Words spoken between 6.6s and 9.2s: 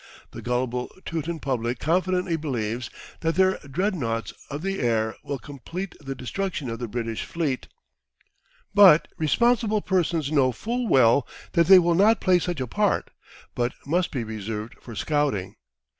of the British fleet, but